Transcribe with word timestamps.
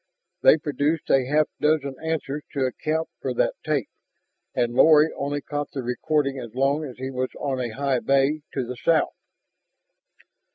They 0.41 0.57
produced 0.57 1.11
a 1.11 1.27
half 1.27 1.47
dozen 1.59 1.95
answers 2.03 2.43
to 2.53 2.61
account 2.65 3.07
for 3.21 3.35
that 3.35 3.53
tape, 3.63 3.87
and 4.55 4.73
Lorry 4.73 5.09
only 5.15 5.41
caught 5.41 5.69
the 5.73 5.83
recording 5.83 6.39
as 6.39 6.55
long 6.55 6.83
as 6.83 6.97
he 6.97 7.11
was 7.11 7.29
on 7.39 7.59
a 7.59 7.97
big 7.99 8.07
bay 8.07 8.41
to 8.55 8.65
the 8.65 8.77
south. 8.77 9.13